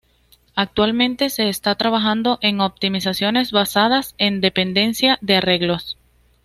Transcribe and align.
Actualmente 0.55 1.29
se 1.29 1.47
está 1.47 1.75
trabajando 1.75 2.39
en 2.41 2.59
optimizaciones 2.59 3.51
basadas 3.51 4.15
en 4.17 4.41
dependencia 4.41 5.19
de 5.21 5.35
arreglos. 5.35 5.95